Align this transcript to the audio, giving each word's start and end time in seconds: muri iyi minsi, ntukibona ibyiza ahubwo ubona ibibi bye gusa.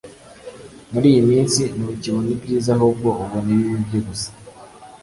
muri 0.91 1.05
iyi 1.11 1.21
minsi, 1.29 1.61
ntukibona 1.77 2.29
ibyiza 2.35 2.69
ahubwo 2.75 3.09
ubona 3.23 3.49
ibibi 3.53 3.75
bye 3.85 3.99
gusa. 4.07 4.29